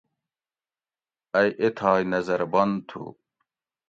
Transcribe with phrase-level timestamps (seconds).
[1.39, 3.03] ائ ایتھائ نظر بند تھو